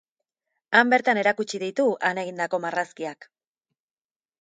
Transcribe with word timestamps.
Han 0.79 0.89
bertan 0.93 1.19
erakutsi 1.25 1.61
ditu 1.65 1.87
han 2.09 2.25
egindako 2.25 2.63
marrazkiak. 2.67 3.33